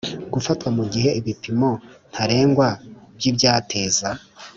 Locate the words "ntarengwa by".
2.11-3.25